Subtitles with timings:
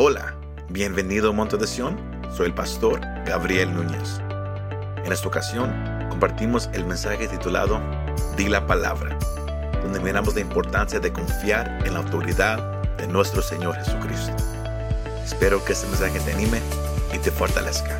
[0.00, 0.36] Hola,
[0.68, 1.98] bienvenido a Monte de Sion.
[2.32, 4.20] Soy el pastor Gabriel Núñez.
[5.04, 5.72] En esta ocasión
[6.08, 7.80] compartimos el mensaje titulado
[8.36, 9.18] Di la palabra,
[9.82, 14.36] donde miramos la importancia de confiar en la autoridad de nuestro Señor Jesucristo.
[15.24, 16.60] Espero que este mensaje te anime
[17.12, 17.98] y te fortalezca.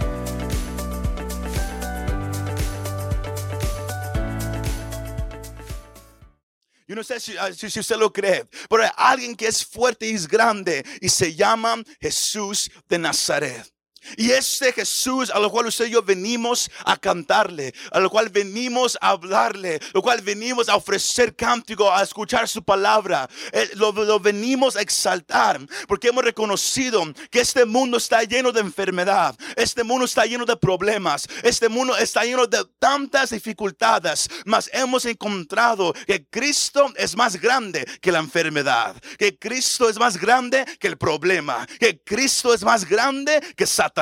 [7.18, 10.28] Si, ah, si, si, usted lo cree, pero hay alguien que es fuerte y es
[10.28, 13.77] grande y se llama Jesús de Nazaret.
[14.16, 18.28] Y este Jesús a lo cual usted y yo venimos a cantarle, a lo cual
[18.28, 23.70] venimos a hablarle, a lo cual venimos a ofrecer cántico, a escuchar su palabra, eh,
[23.74, 29.36] lo, lo, venimos a exaltar, porque hemos reconocido que este mundo está lleno de enfermedad,
[29.56, 35.04] este mundo está lleno de problemas, este mundo está lleno de tantas dificultades, mas hemos
[35.04, 40.88] encontrado que Cristo es más grande que la enfermedad, que Cristo es más grande que
[40.88, 43.97] el problema, que Cristo es más grande que Satanás.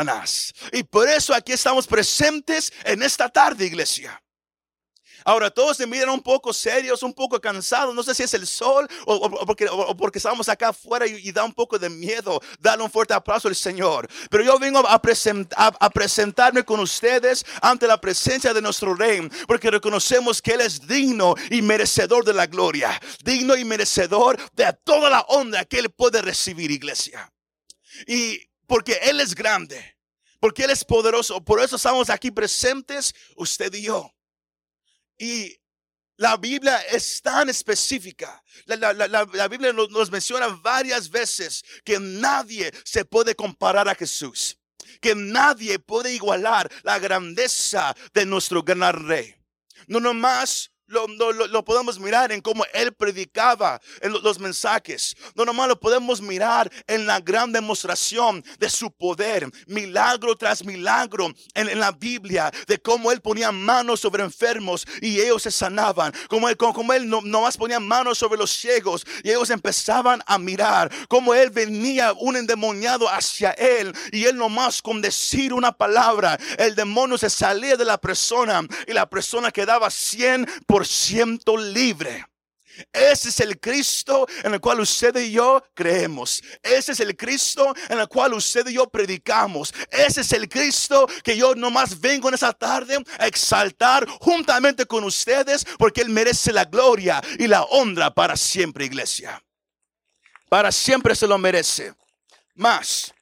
[0.72, 4.20] Y por eso aquí estamos presentes en esta tarde, iglesia.
[5.26, 7.92] Ahora todos se miran un poco serios, un poco cansados.
[7.92, 9.66] No sé si es el sol o, porque,
[9.98, 12.40] porque, estamos acá afuera y, da un poco de miedo.
[12.60, 14.08] Darle un fuerte aplauso al Señor.
[14.30, 19.28] Pero yo vengo a, a, presentarme con ustedes ante la presencia de nuestro Rey.
[19.48, 23.00] Porque reconocemos que Él es digno y merecedor de la gloria.
[23.24, 27.32] Digno y merecedor de toda la honra que Él puede recibir, iglesia.
[28.06, 29.96] Y porque Él es grande,
[30.40, 31.44] porque Él es poderoso.
[31.44, 34.12] Por eso estamos aquí presentes, usted y yo.
[35.18, 35.58] Y
[36.16, 38.42] la Biblia es tan específica.
[38.64, 43.88] La, la, la, la Biblia nos, nos, menciona varias veces que nadie se puede comparar
[43.88, 44.58] a Jesús.
[45.00, 49.34] Que nadie puede igualar la grandeza de nuestro gran rey.
[49.88, 55.16] No nomás lo, lo, lo, podemos mirar en cómo él predicaba en los mensajes.
[55.34, 61.32] No nomás lo podemos mirar en la gran demostración de su poder, milagro tras milagro
[61.54, 66.12] en, la Biblia, de cómo él ponía manos sobre enfermos y ellos se sanaban.
[66.28, 70.38] Como él, como, él no, nomás ponía manos sobre los ciegos y ellos empezaban a
[70.38, 70.90] mirar.
[71.08, 76.74] Como él venía un endemoniado hacia él y él nomás con decir una palabra, el
[76.74, 80.46] demonio se salía de la persona y la persona quedaba 100
[80.84, 82.26] ciento libre.
[82.92, 86.42] Ese es el Cristo en el cual usted y yo creemos.
[86.62, 89.72] Ese es el Cristo en el cual usted y yo predicamos.
[89.90, 95.04] Ese es el Cristo que yo nomás vengo en esa tarde a exaltar juntamente con
[95.04, 99.42] ustedes porque Él merece la gloria y la honra para siempre, iglesia.
[100.48, 101.94] Para siempre se lo merece.
[102.54, 103.12] Más.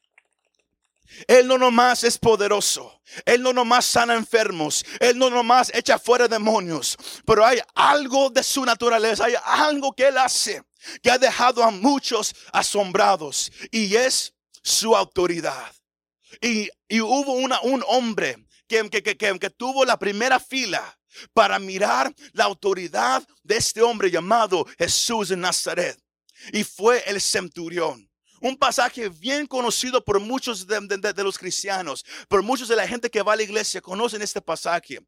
[1.26, 3.00] Él no nomás es poderoso.
[3.24, 4.84] Él no nomás sana enfermos.
[5.00, 6.96] Él no nomás echa fuera demonios.
[7.24, 9.26] Pero hay algo de su naturaleza.
[9.26, 10.62] Hay algo que Él hace
[11.02, 13.50] que ha dejado a muchos asombrados.
[13.70, 15.72] Y es su autoridad.
[16.40, 16.70] Y,
[17.00, 20.98] hubo una, un hombre que, que, que, que tuvo la primera fila
[21.32, 25.98] para mirar la autoridad de este hombre llamado Jesús de Nazaret.
[26.52, 28.10] Y fue el centurión.
[28.44, 33.22] Un pasaje bien conocido por muchos de, los cristianos, por muchos de la gente que
[33.22, 35.00] va a la iglesia, conocen este pasaje.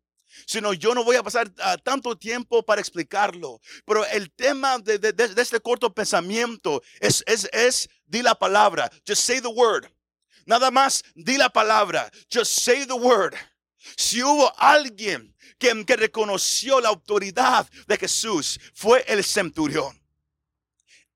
[0.47, 3.61] Sino yo no voy a pasar uh, tanto tiempo para explicarlo.
[3.85, 8.91] Pero el tema de, de este corto pensamiento es, es, es, di la palabra.
[9.07, 9.87] Just say the word.
[10.47, 12.11] Nada más, di la palabra.
[12.33, 13.35] Just say the word.
[13.99, 20.06] Si hubo alguien que, que reconoció la autoridad de Jesús, fue el centurión.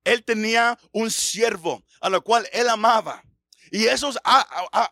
[0.04, 3.22] Él tenía un siervo a lo cual él amaba.
[3.70, 4.18] Y eso es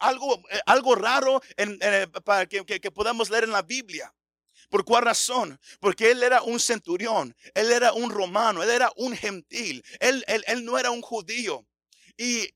[0.01, 4.15] algo, eh, algo raro eh, para que, podamos leer en la Biblia.
[4.71, 5.59] ¿Por cuál razón?
[5.81, 10.45] Porque él era un centurión, él era un romano, él era un gentil, él, él,
[10.47, 11.67] él no era un judío.
[12.17, 12.51] Y,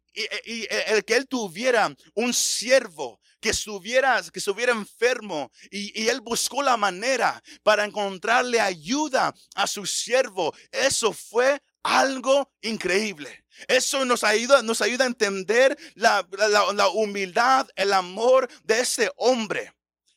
[0.44, 6.20] y, el que él tuviera un siervo que estuviera, que estuviera enfermo y, y, él
[6.20, 13.44] buscó la manera para encontrarle ayuda a su siervo, eso fue algo increíble.
[13.68, 16.26] Eso nos ayuda, nos ayuda a entender la,
[16.74, 19.72] la, humildad, el amor de ese hombre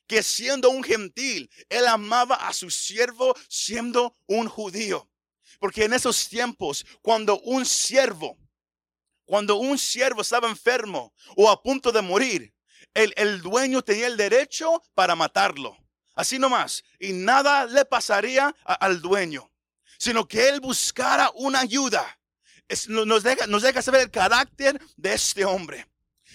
[0.08, 5.10] que siendo un gentil, él amaba a su siervo siendo un judío.
[5.60, 8.38] Porque en esos tiempos, cuando un siervo,
[9.26, 12.54] cuando un siervo estaba enfermo o a punto de morir,
[12.94, 15.76] el, el dueño tenía el derecho para matarlo.
[16.14, 16.84] Así nomás.
[17.00, 19.52] Y nada le pasaría al dueño
[19.98, 22.06] sino que él buscara una ayuda.
[22.88, 25.88] nos, deja, nos deja saber el carácter de este hombre.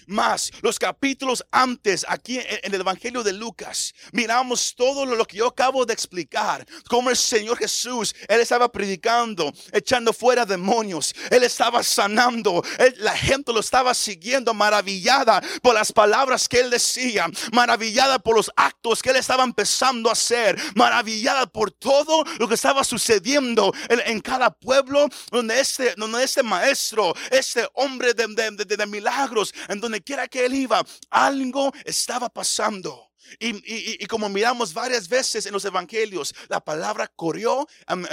[0.06, 5.46] Más, los capítulos antes, aquí en el Evangelio de Lucas, miramos todo lo que yo
[5.46, 6.66] acabo de explicar.
[6.88, 11.14] Como el Señor Jesús, Él estaba predicando, echando fuera demonios.
[11.30, 12.62] Él estaba sanando.
[12.96, 17.26] la gente lo estaba siguiendo, maravillada por las palabras que Él decía.
[17.52, 20.56] Maravillada por los actos que Él estaba empezando a hacer.
[20.74, 27.14] Maravillada por todo lo que estaba sucediendo en, cada pueblo donde este, donde este maestro,
[27.30, 33.10] este hombre de, de milagros, en donde quiera que él iba, algo estaba pasando.
[33.38, 37.66] Y, como miramos varias veces en los evangelios, la palabra corrió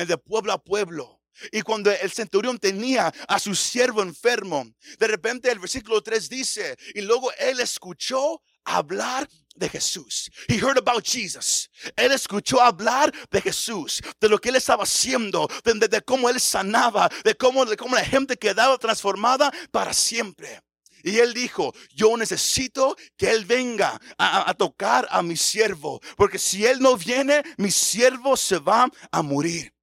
[0.08, 1.22] de pueblo a pueblo.
[1.52, 4.66] Y cuando el centurión tenía a su siervo enfermo,
[4.98, 10.30] de repente el versículo 3 dice, y luego él escuchó hablar de Jesús.
[10.48, 11.70] He heard about Jesus.
[11.96, 17.10] Él escuchó hablar de Jesús, de lo que él estaba haciendo, de, cómo él sanaba,
[17.24, 20.62] de cómo, de cómo la gente quedaba transformada para siempre.
[21.08, 26.66] Y él dijo, yo necesito que él venga a, tocar a mi siervo, porque si
[26.66, 29.74] él no viene, mi siervo se va a morir.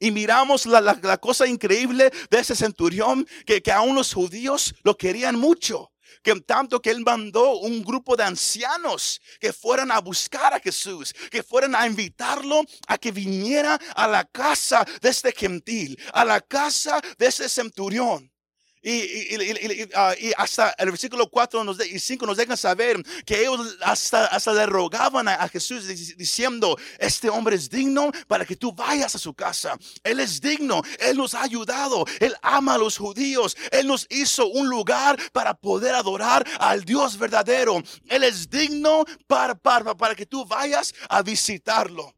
[0.00, 5.92] Y miramos la, cosa increíble de ese centurión, que, aún los judíos lo querían mucho
[6.22, 11.14] que tanto que él mandó un grupo de ancianos que fueran a buscar a Jesús,
[11.30, 16.40] que fueran a invitarlo a que viniera a la casa de este gentil, a la
[16.40, 18.30] casa de ese centurión.
[18.82, 22.96] Ah, y, hasta el versículo 4 y 5 nos dejan saber
[23.26, 25.86] que ellos hasta, hasta le rogaban a, Jesús
[26.16, 29.76] diciendo, este hombre es digno para que tú vayas a su casa.
[30.02, 34.46] Él es digno, Él nos ha ayudado, Él ama a los judíos, Él nos hizo
[34.48, 37.82] un lugar para poder adorar al Dios verdadero.
[38.08, 42.14] Él es digno para, para, para que tú vayas a visitarlo.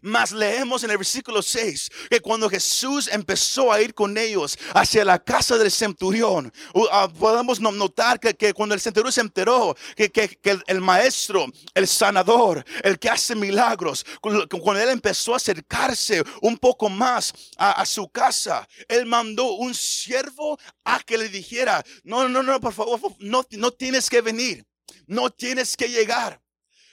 [0.00, 5.04] Mas leemos en el versículo 6 que cuando Jesús empezó a ir con ellos hacia
[5.04, 6.52] la casa del centurión,
[6.90, 12.98] ah, podemos notar que, cuando el centurión se enteró que, el, maestro, el sanador, el
[12.98, 19.06] que hace milagros, cuando él empezó a acercarse un poco más a, su casa, él
[19.06, 24.08] mandó un siervo a que le dijera, no, no, no, por favor, no, no tienes
[24.08, 24.66] que venir,
[25.06, 26.41] no tienes que llegar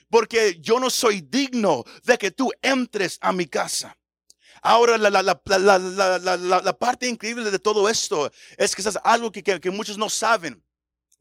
[0.09, 3.95] porque yo no soy digno de que tú entres a mi casa.
[4.61, 10.63] Ahora, la, parte increíble de todo esto es que es algo que, muchos no saben.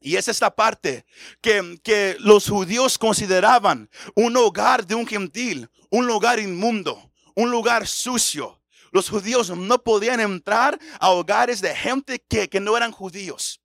[0.01, 1.05] Y es esta parte
[1.41, 7.87] que, que los judíos consideraban un hogar de un gentil, un lugar inmundo, un lugar
[7.87, 8.61] sucio.
[8.91, 13.61] Los judíos no podían entrar a hogares de gente que, que no eran judíos.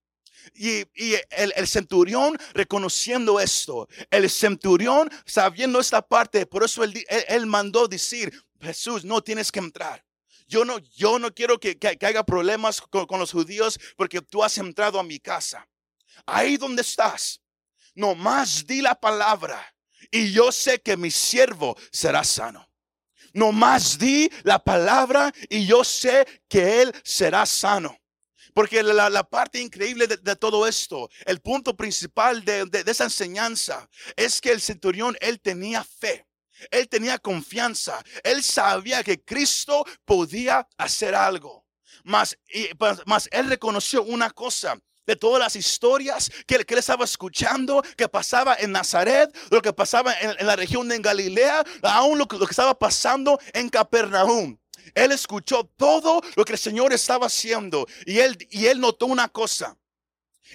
[0.55, 0.85] Y,
[1.31, 9.05] el, centurión reconociendo esto, el centurión sabiendo esta parte, por eso él, mandó decir, Jesús,
[9.05, 10.05] no tienes que entrar.
[10.47, 14.59] Yo no, yo no quiero que, haya problemas con, con, los judíos porque tú has
[14.59, 15.67] entrado a mi casa.
[16.27, 17.41] Ahí donde estás,
[17.95, 19.75] nomás di la palabra
[20.11, 22.69] y yo sé que mi siervo será sano.
[23.33, 27.99] Nomás di la palabra y yo sé que él será sano.
[28.55, 34.53] Porque la, parte increíble de, todo esto, el punto principal de, esa enseñanza es que
[34.53, 36.27] el centurión, él tenía fe.
[36.71, 38.03] Él tenía confianza.
[38.23, 41.67] Él sabía que Cristo podía hacer algo.
[42.05, 42.69] Mas, y,
[43.33, 48.71] él reconoció una cosa de todas las historias que, él estaba escuchando, que pasaba en
[48.73, 53.69] Nazaret, lo que pasaba en, la región de Galilea, aún lo que estaba pasando en
[53.69, 54.57] Capernaum.
[54.95, 59.29] Él escuchó todo lo que el Señor estaba haciendo y él, y él notó una
[59.29, 59.77] cosa.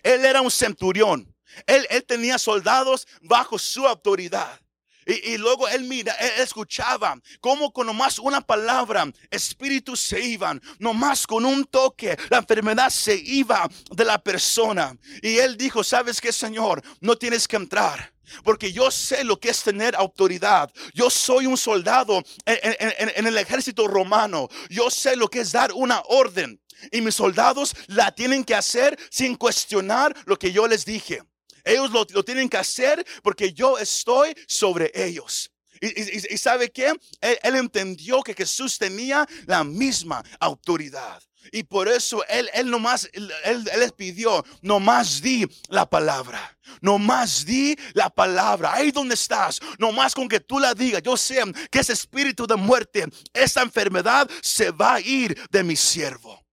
[0.04, 1.34] Él era un centurión.
[1.66, 4.60] Él, él tenía soldados bajo su autoridad.
[5.06, 11.26] Y, luego él mira, él escuchaba cómo con nomás una palabra espíritus se iban, nomás
[11.26, 14.96] con un toque la enfermedad se iba de la persona.
[15.24, 16.84] Y él dijo, ¿sabes qué, Señor?
[17.02, 18.14] No tienes que entrar.
[18.44, 20.72] Porque yo sé lo que es tener autoridad.
[20.94, 24.50] Yo soy un soldado en, el ejército romano.
[24.70, 26.62] Yo sé lo que es dar una orden.
[26.92, 31.22] Y mis soldados la tienen que hacer sin cuestionar lo que yo les dije.
[31.66, 35.52] Ellos lo, tienen que hacer porque yo estoy sobre ellos.
[35.82, 36.88] Y, sabe que
[37.22, 41.22] él, entendió que Jesús tenía la misma autoridad.
[41.52, 46.58] Y por eso él, él nomás, él, él, les pidió, nomás di la palabra.
[46.82, 48.74] Nomás di la palabra.
[48.74, 51.02] Ahí donde estás, nomás con que tú la digas.
[51.02, 51.42] Yo sé
[51.72, 56.46] que ese espíritu de muerte, esa enfermedad se va a ir de mi siervo.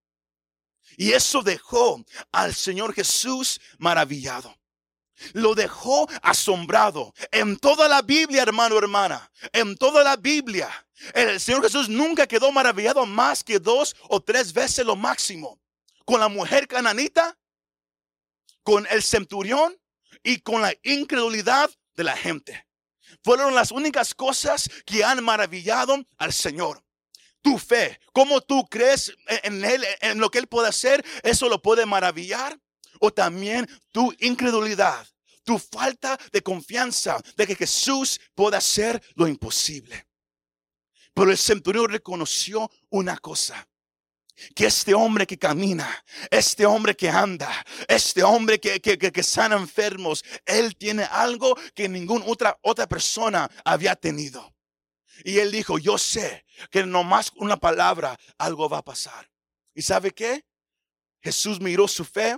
[0.96, 2.02] Y eso dejó
[2.32, 4.56] al Señor Jesús maravillado.
[5.32, 7.12] Lo dejó asombrado.
[7.30, 12.50] En toda la Biblia, hermano, hermana, en toda la Biblia, el Señor Jesús nunca quedó
[12.52, 15.60] maravillado más que dos o tres veces lo máximo.
[16.04, 17.36] Con la mujer cananita,
[18.62, 19.76] con el centurión
[20.22, 22.66] y con la incredulidad de la gente.
[23.22, 26.82] Fueron las únicas cosas que han maravillado al Señor.
[27.42, 31.62] Tu fe, cómo tú crees en Él, en lo que Él puede hacer, eso lo
[31.62, 32.58] puede maravillar.
[32.98, 35.06] O también tu incredulidad,
[35.44, 40.05] tu falta de confianza de que Jesús pueda hacer lo imposible.
[41.16, 43.66] Pero el centurión reconoció una cosa
[44.54, 47.50] que este hombre que camina, este hombre que anda,
[47.88, 53.50] este hombre que, que, que, sana enfermos, él tiene algo que ninguna otra, otra persona
[53.64, 54.54] había tenido.
[55.24, 59.30] Y él dijo, yo sé que nomás una palabra algo va a pasar.
[59.72, 60.44] ¿Y sabe qué?
[61.22, 62.36] Jesús miró su fe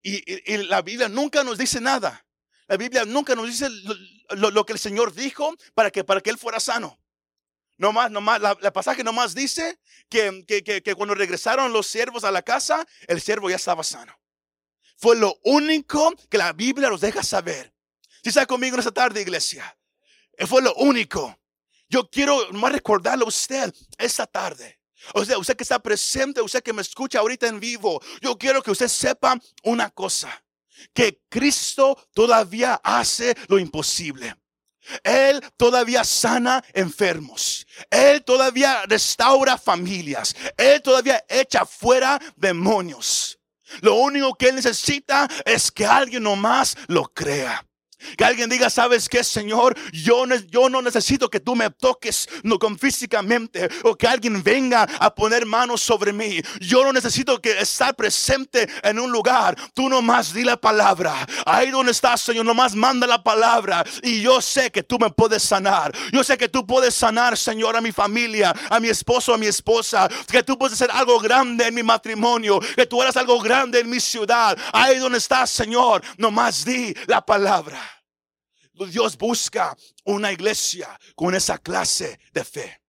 [0.00, 2.26] y, la Biblia nunca nos dice nada.
[2.68, 3.68] La Biblia nunca nos dice
[4.30, 7.01] lo, que el Señor dijo para que, para que él fuera sano.
[7.82, 9.76] No más, no más, la, pasaje nomás dice
[10.08, 14.16] que, que, cuando regresaron los siervos a la casa, el siervo ya estaba sano.
[14.96, 17.74] Fue lo único que la Biblia nos deja saber.
[18.22, 19.76] Si está conmigo en esta tarde, iglesia,
[20.34, 21.36] eh, fue lo único.
[21.88, 24.78] Yo quiero más recordarle a usted esta tarde.
[25.14, 28.62] O sea, usted que está presente, usted que me escucha ahorita en vivo, yo quiero
[28.62, 30.30] que usted sepa una cosa,
[30.94, 34.36] que Cristo todavía hace lo imposible.
[35.02, 37.66] Él todavía sana enfermos.
[37.90, 40.34] Él todavía restaura familias.
[40.56, 43.38] Él todavía echa fuera demonios.
[43.80, 47.64] Lo único que él necesita es que alguien nomás lo crea.
[48.16, 49.76] Que alguien diga, ¿sabes qué, Señor?
[49.92, 54.86] Yo, yo no necesito que tú me toques no, con físicamente o que alguien venga
[54.98, 56.40] a poner manos sobre mí.
[56.60, 59.56] Yo no necesito que estar presente en un lugar.
[59.74, 61.26] Tú nomás di la palabra.
[61.46, 63.84] Ahí donde estás, Señor, nomás manda la palabra.
[64.02, 65.92] Y yo sé que tú me puedes sanar.
[66.12, 69.46] Yo sé que tú puedes sanar, Señor, a mi familia, a mi esposo, a mi
[69.46, 70.08] esposa.
[70.30, 72.60] Que tú puedes hacer algo grande en mi matrimonio.
[72.74, 74.56] Que tú harás algo grande en mi ciudad.
[74.72, 77.91] Ahí donde estás, Señor, nomás di la palabra.
[78.74, 82.80] Dios busca una iglesia con esa clase de fe.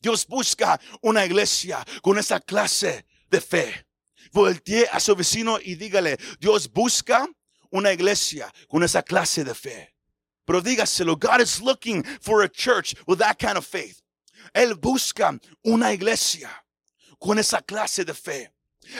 [0.00, 3.86] Dios busca una iglesia con esa clase de fe.
[4.32, 7.28] Voltee a su vecino y dígale, Dios busca
[7.70, 9.94] una iglesia con esa clase de fe.
[10.44, 14.02] Pero dígaselo, God is looking for a church with that kind of faith.
[14.54, 16.50] Él busca una iglesia
[17.18, 18.50] con esa clase de fe.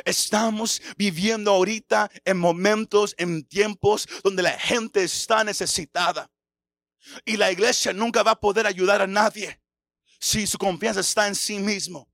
[0.05, 6.31] Estamos viviendo ahorita en momentos, en tiempos donde la gente está necesitada.
[7.25, 9.61] Y la iglesia nunca va a poder ayudar a nadie
[10.21, 12.09] si su confianza está en sí mismo.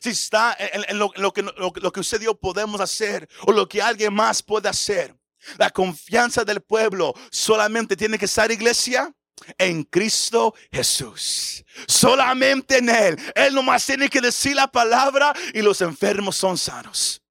[0.00, 3.82] Si está en, lo, que, lo que usted y yo podemos hacer o lo que
[3.82, 5.16] alguien más puede hacer.
[5.58, 9.12] La confianza del pueblo solamente tiene que estar iglesia
[9.58, 11.64] en Cristo Jesús.
[11.86, 13.16] Solamente en Él.
[13.34, 17.22] Él nomás tiene que decir la palabra y los enfermos son sanos.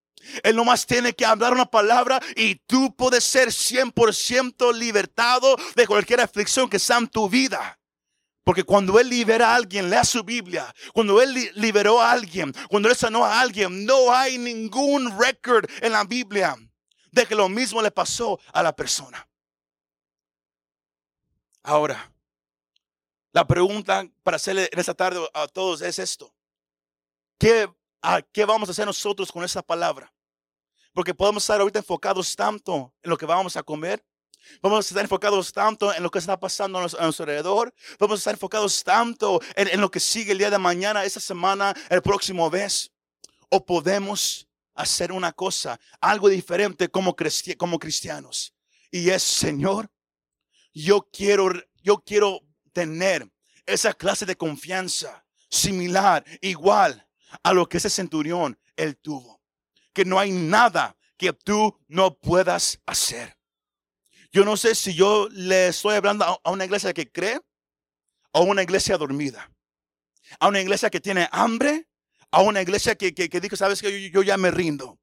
[0.44, 6.22] Él nomás tiene que hablar una palabra y tú puedes ser 100% libertado de cualquier
[6.22, 7.78] aflicción que sea en tu vida.
[8.44, 10.74] Porque cuando Él libera a alguien, lea su Biblia.
[10.94, 15.92] Cuando Él liberó a alguien, cuando Él sanó a alguien, no hay ningún record en
[15.92, 16.56] la Biblia
[17.12, 19.28] de que lo mismo le pasó a la persona.
[21.64, 22.12] Ahora,
[23.32, 26.34] la pregunta para hacerle en esta tarde a todos es esto.
[27.38, 27.70] ¿Qué,
[28.32, 30.12] ¿Qué vamos a hacer nosotros con esta palabra?
[30.94, 34.04] Porque podemos estar ahorita enfocados tanto en lo que vamos a comer.
[34.62, 37.74] Vamos a estar enfocados tanto en lo que está pasando a nuestro, alrededor.
[38.00, 41.76] Vamos a estar enfocados tanto en, lo que sigue el día de mañana, esta semana,
[41.90, 42.92] el próximo mes.
[43.50, 47.16] O podemos hacer una cosa, algo diferente como,
[47.58, 48.54] como cristianos.
[48.90, 49.90] Y es, Señor,
[50.74, 51.52] yo quiero,
[51.84, 52.42] yo quiero
[52.74, 53.30] tener
[53.66, 57.08] esa clase de confianza similar, igual
[57.44, 59.42] a lo que ese centurión él tuvo.
[59.94, 63.38] Que no hay nada que tú no puedas hacer.
[64.32, 67.40] Yo no sé si yo le estoy hablando a una iglesia que cree
[68.32, 69.52] o a una iglesia dormida.
[70.40, 71.90] A una iglesia que tiene hambre,
[72.32, 75.00] a una iglesia que, que, que dice, sabes que yo ya me rindo.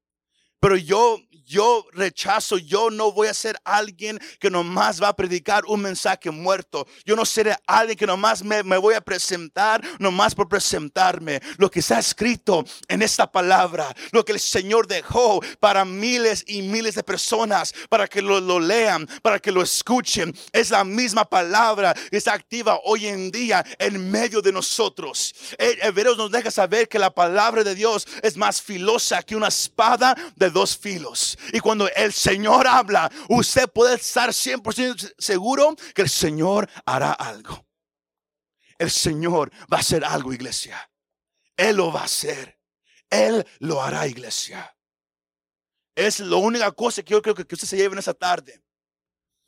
[0.59, 1.19] Pero yo,
[1.49, 6.29] yo rechazo, yo no voy a ser alguien que nomás va a predicar un mensaje
[6.29, 6.85] muerto.
[7.05, 11.41] Yo no seré alguien que nomás me, me voy a presentar, nomás por presentarme.
[11.57, 16.61] Lo que está escrito en esta palabra, lo que el Señor dejó para miles y
[16.61, 21.25] miles de personas, para que lo, lo lean, para que lo escuchen, es la misma
[21.25, 25.33] palabra que está activa hoy en día en medio de nosotros.
[25.57, 30.15] Hebreos nos deja saber que la palabra de Dios es más filosa que una espada
[30.35, 31.38] de dos filos.
[31.53, 37.65] Y cuando el Señor habla, usted puede estar 100% seguro que el Señor hará algo.
[38.77, 40.89] El Señor va a hacer algo, iglesia.
[41.57, 42.59] Él lo va a hacer.
[43.09, 44.75] Él lo hará, iglesia.
[45.95, 48.63] Es la única cosa que yo creo que usted se lleve en esa tarde.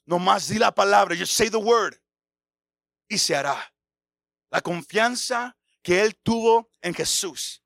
[0.05, 1.95] Nomás di la palabra, just say the word.
[3.07, 3.73] Y se hará.
[4.49, 7.63] La confianza que él tuvo en Jesús,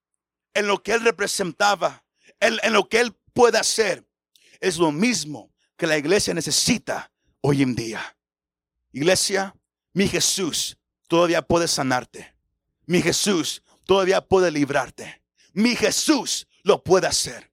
[0.53, 2.05] en lo que él representaba,
[2.39, 4.04] en, en lo que él puede hacer,
[4.65, 8.17] es lo mismo que la iglesia necesita hoy en día.
[8.91, 9.55] Iglesia,
[9.93, 10.75] mi Jesús
[11.07, 12.33] todavía puede sanarte.
[12.87, 15.21] Mi Jesús todavía puede librarte.
[15.53, 17.51] Mi Jesús lo puede hacer.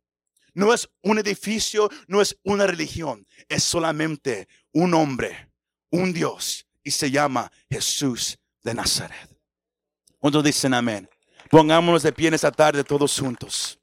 [0.55, 5.51] No es un edificio, no es una religión, es solamente un hombre,
[5.91, 9.29] un Dios, y se llama Jesús de Nazaret.
[10.19, 11.11] ¿Cuántos dicen amén?
[11.51, 13.79] Pongámonos de pie en esta tarde todos juntos.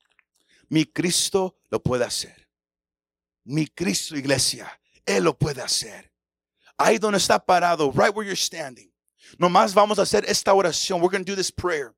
[0.68, 2.39] Mi Cristo lo puede hacer.
[3.50, 4.70] Mi Cristo, iglesia,
[5.04, 6.12] Él lo puede hacer.
[6.78, 8.92] Ahí donde está parado, right where you're standing.
[9.40, 11.02] Nomás vamos a hacer esta oración.
[11.02, 11.96] We're going to do this prayer.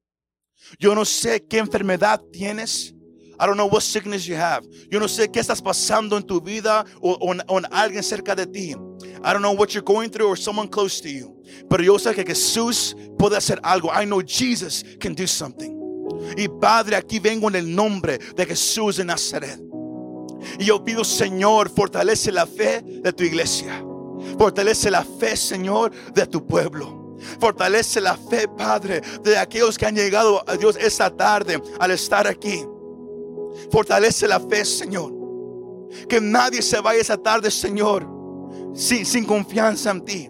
[0.79, 2.93] Yo no sé qué enfermedad tienes.
[3.37, 4.65] I don't know what sickness you have.
[4.89, 8.73] Yo no sé qué estás pasando en tu vida o, en alguien cerca de ti.
[9.21, 11.43] I don't know what you're going through or someone close to you.
[11.69, 13.89] Pero yo sé que Jesús puede hacer algo.
[13.91, 15.77] I know Jesus can do something.
[16.37, 19.59] Y Padre, aquí vengo en el nombre de Jesús de Nazaret.
[20.59, 23.83] Y yo pido, Señor, fortalece la fe de tu iglesia.
[24.37, 27.17] Fortalece la fe, Señor, de tu pueblo.
[27.39, 32.25] Fortalece la fe, Padre, de aquellos que han llegado a Dios esta tarde al estar
[32.27, 32.65] aquí.
[33.71, 35.13] Fortalece la fe, Señor.
[36.07, 38.07] Que nadie se vaya esa tarde, Señor,
[38.73, 40.29] sin, sin confianza en ti.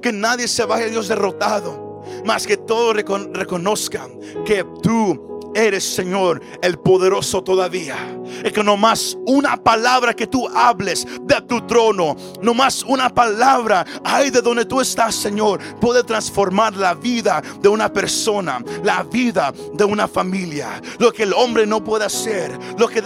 [0.00, 2.02] Que nadie se vaya, Dios, derrotado.
[2.24, 7.96] Más que todos recon- reconozcan que tú eres, Señor, el poderoso todavía.
[8.44, 13.08] Es que no más una palabra que tú hables de tu trono, no más una
[13.08, 19.02] palabra ahí de donde tú estás, Señor, puede transformar la vida de una persona, la
[19.02, 20.80] vida de una familia.
[20.98, 23.02] Lo que el hombre no puede hacer, lo que,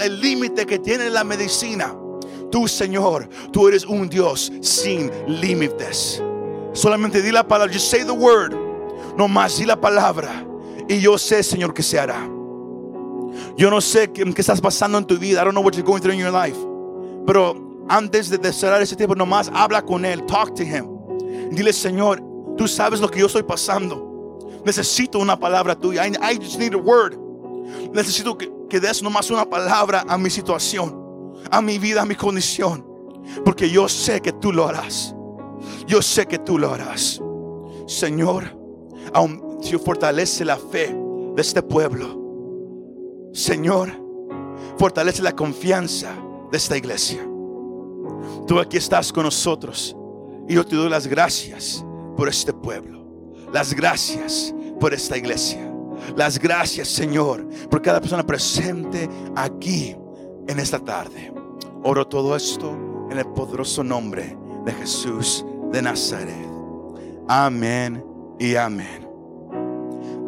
[0.00, 1.94] el límite que tiene la medicina.
[2.50, 6.22] Tú, Señor, tú eres un Dios sin límites.
[6.74, 8.54] Solamente di la palabra, just say the word.
[9.16, 10.51] No más di la palabra.
[10.88, 12.28] Y yo sé, Señor, que se hará.
[13.56, 15.40] Yo no sé qué, estás pasando en tu vida.
[15.40, 16.58] I don't know what you're going through in your life.
[17.26, 20.24] Pero antes de, cerrar ese tiempo, nomás habla con Él.
[20.26, 20.86] Talk to Him.
[21.50, 22.22] Dile, Señor,
[22.56, 24.38] tú sabes lo que yo estoy pasando.
[24.64, 26.06] Necesito una palabra tuya.
[26.06, 27.16] I, just need a word.
[27.92, 32.14] Necesito que, que des nomás una palabra a mi situación, a mi vida, a mi
[32.14, 32.86] condición.
[33.44, 35.14] Porque yo sé que tú lo harás.
[35.86, 37.20] Yo sé que tú lo harás.
[37.86, 38.56] Señor,
[39.62, 40.94] si fortalece la fe
[41.34, 43.30] de este pueblo.
[43.32, 43.90] Señor,
[44.76, 46.14] fortalece la confianza
[46.50, 47.26] de esta iglesia.
[48.46, 49.96] Tú aquí estás con nosotros
[50.48, 51.84] y yo te doy las gracias
[52.16, 53.32] por este pueblo.
[53.52, 55.72] Las gracias por esta iglesia.
[56.16, 59.96] Las gracias, Señor, por cada persona presente aquí
[60.48, 61.32] en esta tarde.
[61.84, 66.48] Oro todo esto en el poderoso nombre de Jesús de Nazaret.
[67.28, 68.04] Amén
[68.38, 69.01] y amén.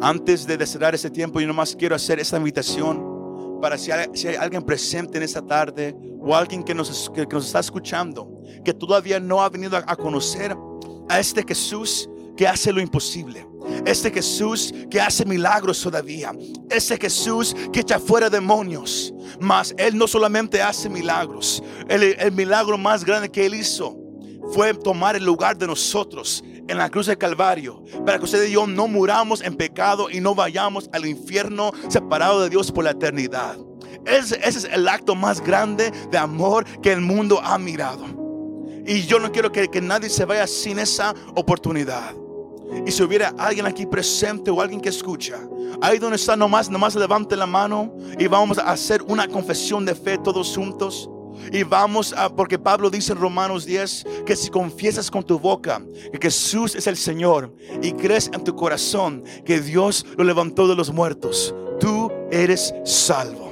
[0.01, 4.27] Antes de cerrar este tiempo, yo nomás quiero hacer esta invitación para si hay, si
[4.27, 8.29] hay alguien presente en esta tarde o alguien que nos, que, nos está escuchando,
[8.63, 10.55] que todavía no ha venido a, a conocer
[11.09, 13.47] a este Jesús que hace lo imposible.
[13.85, 16.31] Este Jesús que hace milagros todavía.
[16.69, 19.13] Este Jesús que echa fuera demonios.
[19.39, 21.63] Mas Él no solamente hace milagros.
[21.87, 23.97] El, el milagro más grande que Él hizo
[24.51, 28.51] fue tomar el lugar de nosotros en la cruz del Calvario, para que usted y
[28.51, 32.91] yo no muramos en pecado y no vayamos al infierno separado de Dios por la
[32.91, 33.57] eternidad.
[34.05, 38.05] Ese, ese es el acto más grande de amor que el mundo ha mirado.
[38.85, 42.13] Y yo no quiero que, que nadie se vaya sin esa oportunidad.
[42.85, 45.39] Y si hubiera alguien aquí presente o alguien que escucha,
[45.81, 49.95] ahí donde está nomás, nomás levante la mano y vamos a hacer una confesión de
[49.95, 51.09] fe todos juntos.
[51.51, 55.81] Y vamos a, porque Pablo dice en Romanos 10 que si confiesas con tu boca
[56.11, 60.75] que Jesús es el Señor y crees en tu corazón que Dios lo levantó de
[60.75, 63.45] los muertos, tú eres salvo.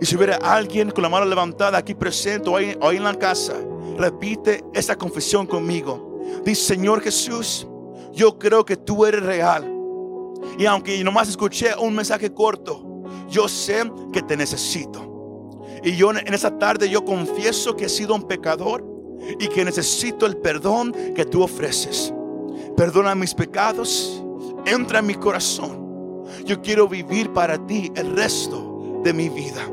[0.00, 3.54] Y si hubiera alguien con la mano levantada aquí presente o ahí, en la casa,
[3.96, 6.20] repite esta confesión conmigo.
[6.44, 7.66] Dice, Señor Jesús,
[8.12, 9.72] yo creo que tú eres real.
[10.58, 12.84] Y aunque nomás escuché un mensaje corto,
[13.28, 15.15] yo sé que te necesito.
[15.82, 18.84] Y yo en esa tarde yo confieso que he sido un pecador
[19.38, 22.12] y que necesito el perdón que tú ofreces.
[22.76, 24.22] Perdona mis pecados,
[24.66, 26.24] entra en mi corazón.
[26.44, 29.68] Yo quiero vivir para ti el resto de mi vida.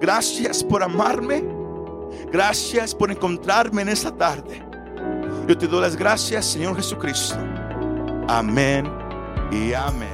[0.00, 1.42] Gracias por amarme.
[2.30, 4.62] Gracias por encontrarme en esta tarde.
[5.48, 7.36] Yo te doy las gracias, Señor Jesucristo.
[8.28, 8.90] Amén
[9.50, 10.08] y amén.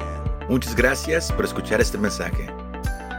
[0.49, 2.58] Muchas gracias por escuchar este mensaje.